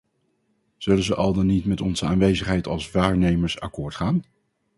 [0.77, 4.23] Zullen ze al dan niet met onze aanwezigheid als waarnemers akkoord gaan?